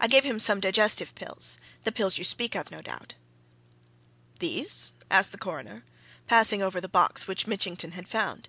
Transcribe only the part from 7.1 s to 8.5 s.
which Mitchington had found.